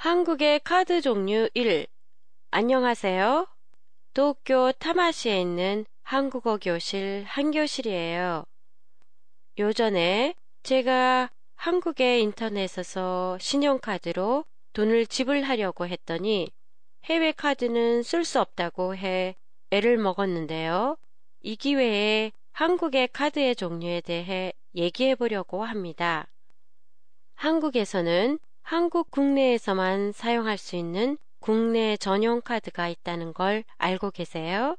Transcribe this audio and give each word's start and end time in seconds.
한국의 0.00 0.60
카드 0.60 1.02
종류 1.02 1.50
1. 1.52 1.86
안녕하세요. 2.52 3.46
도쿄 4.14 4.72
타마시에 4.78 5.38
있는 5.38 5.84
한국어 6.02 6.56
교실 6.56 7.22
한교실이에요. 7.26 8.46
요전에 9.58 10.34
제가 10.62 11.28
한국의 11.54 12.22
인터넷에서 12.22 13.36
신용카드로 13.42 14.46
돈을 14.72 15.06
지불하려고 15.06 15.86
했더니 15.86 16.50
해외 17.04 17.32
카드는 17.32 18.02
쓸 18.02 18.24
수 18.24 18.40
없다고 18.40 18.96
해 18.96 19.36
애를 19.70 19.98
먹었는데요. 19.98 20.96
이 21.42 21.56
기회에 21.56 22.32
한국의 22.52 23.08
카드의 23.08 23.54
종류에 23.54 24.00
대해 24.00 24.54
얘기해 24.74 25.16
보려고 25.16 25.62
합니다. 25.62 26.26
한국에서는 27.34 28.38
한국 28.70 29.10
국내에서만 29.10 30.12
사용할 30.12 30.56
수 30.56 30.76
있는 30.76 31.18
국내 31.40 31.96
전용 31.96 32.40
카드가 32.40 32.88
있다는 32.88 33.32
걸 33.32 33.64
알고 33.78 34.12
계세요? 34.12 34.76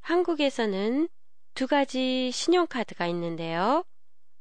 한국에서는 0.00 1.08
두 1.54 1.68
가지 1.68 2.32
신용카드가 2.32 3.06
있는데요. 3.06 3.84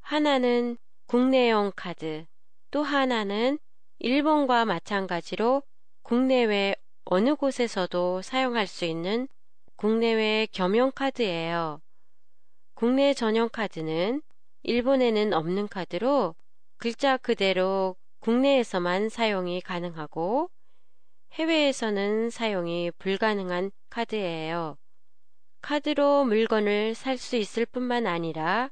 하나는 0.01 0.77
국내용 1.05 1.73
카드, 1.75 2.25
또 2.71 2.81
하나는 2.81 3.59
일본과 3.99 4.65
마찬가지로 4.65 5.61
국내외 6.01 6.75
어느 7.03 7.35
곳에서도 7.35 8.23
사용할 8.23 8.65
수 8.65 8.85
있는 8.85 9.27
국내외 9.75 10.47
겸용 10.51 10.91
카드예요. 10.91 11.81
국내 12.73 13.13
전용 13.13 13.47
카드는 13.47 14.23
일본에는 14.63 15.33
없는 15.33 15.67
카드로 15.67 16.33
글자 16.77 17.17
그대로 17.17 17.95
국내에서만 18.25 19.09
사용이 19.09 19.61
가능하고 19.61 20.49
해외에서는 21.33 22.31
사용이 22.31 22.89
불가능한 22.97 23.69
카드예요. 23.91 24.79
카드로 25.61 26.25
물건을 26.25 26.95
살 26.95 27.19
수 27.19 27.35
있을 27.35 27.67
뿐만 27.67 28.07
아니라 28.07 28.71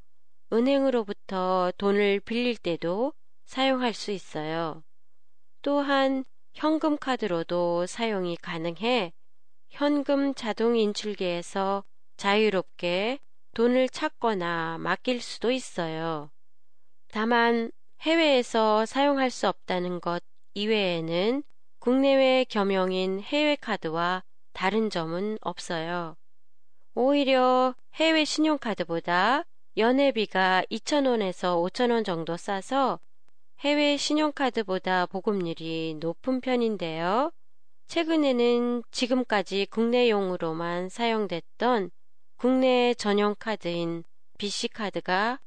은행으로부터 0.51 1.71
돈을 1.77 2.21
빌릴 2.21 2.57
때도 2.57 3.13
사용할 3.45 3.93
수 3.93 4.09
있어요. 4.09 4.83
또한 5.61 6.25
현금 6.55 6.97
카드로도 6.97 7.85
사용이 7.85 8.35
가능해 8.37 9.13
현금 9.69 10.33
자동 10.33 10.75
인출기에서 10.75 11.83
자유롭게 12.17 13.19
돈을 13.53 13.87
찾거나 13.89 14.79
맡길 14.79 15.21
수도 15.21 15.51
있어요. 15.51 16.31
다만 17.09 17.69
해외에서 18.03 18.85
사용할 18.85 19.29
수 19.29 19.47
없다는 19.47 20.01
것 20.01 20.21
이외에는 20.55 21.41
국내외 21.79 22.43
겸용인 22.43 23.21
해외 23.21 23.55
카드와 23.55 24.23
다른 24.51 24.89
점은 24.89 25.37
없어요. 25.39 26.17
오히려 26.95 27.73
해외 27.95 28.25
신용카드보다 28.25 29.45
연회비가 29.77 30.63
2,000원에서 30.69 31.55
5,000원 31.63 32.03
정도 32.03 32.35
싸서 32.35 32.99
해외 33.61 33.95
신용카드보다 33.95 35.05
보급률이 35.05 35.95
높은 36.01 36.41
편인데요. 36.41 37.31
최근에는 37.87 38.83
지금까지 38.91 39.67
국내용으로만 39.71 40.89
사용됐던 40.89 41.89
국내 42.35 42.93
전용 42.95 43.33
카드인 43.39 44.03
BC카드가 44.37 45.39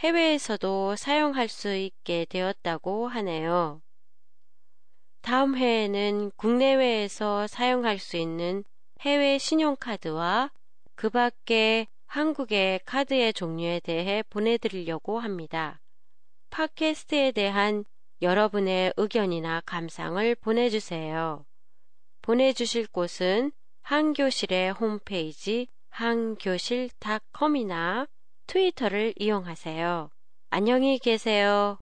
해외에서도 0.00 0.96
사용할 0.96 1.48
수 1.48 1.74
있게 1.74 2.26
되었다고 2.30 3.08
하네요. 3.08 3.82
다음 5.20 5.56
회에는 5.56 6.30
국내외에서 6.36 7.46
사용할 7.46 7.98
수 7.98 8.16
있는 8.16 8.64
해외 9.00 9.36
신용카드와 9.36 10.50
그 10.94 11.10
밖에 11.10 11.86
한국의 12.06 12.80
카드의 12.86 13.34
종류에 13.34 13.80
대해 13.80 14.22
보내드리려고 14.30 15.18
합니다. 15.18 15.82
팟캐스트에 16.48 17.32
대한 17.32 17.84
여러분의 18.22 18.94
의견이나 18.96 19.60
감상을 19.66 20.34
보내주세요. 20.36 21.44
보내주실 22.22 22.86
곳은 22.86 23.52
한교실의 23.82 24.72
홈페이지 24.72 25.66
한교실닷컴이나 25.90 28.06
트위터를 28.50 29.14
이용하세요. 29.16 30.10
안녕히 30.50 30.98
계세요. 30.98 31.78